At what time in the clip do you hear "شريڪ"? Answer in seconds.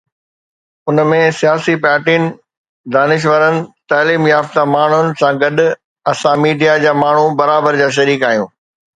7.99-8.27